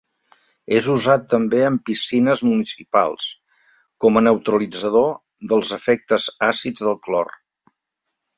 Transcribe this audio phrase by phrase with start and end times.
[0.77, 3.27] És usat també en piscines municipals
[4.07, 5.13] com a neutralitzador
[5.53, 7.33] dels efectes àcids del clor.